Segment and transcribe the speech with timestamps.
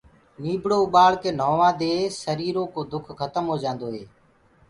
[0.41, 4.03] نيٚڀڙو اُٻآݪڪي نهووآدي سريٚرو ڪو دُک کتم هو جآنٚدو هي